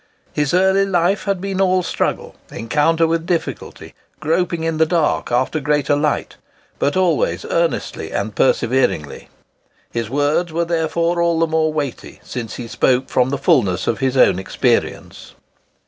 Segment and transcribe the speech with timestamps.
[0.33, 6.37] His early life had been all struggle—encounter with difficulty—groping in the dark after greater light,
[6.79, 9.29] but always earnestly and perseveringly.
[9.91, 13.99] His words were therefore all the more weighty, since he spoke from the fulness of
[13.99, 15.35] his own experience.